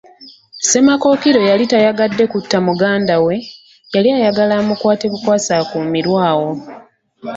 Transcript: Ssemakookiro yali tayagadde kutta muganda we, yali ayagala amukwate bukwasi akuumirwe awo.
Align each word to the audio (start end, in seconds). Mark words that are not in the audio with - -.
Ssemakookiro 0.63 1.41
yali 1.51 1.65
tayagadde 1.71 2.23
kutta 2.31 2.57
muganda 2.67 3.15
we, 3.25 3.35
yali 3.93 4.09
ayagala 4.17 4.53
amukwate 4.57 5.05
bukwasi 5.11 5.49
akuumirwe 5.61 6.17
awo. 6.29 6.49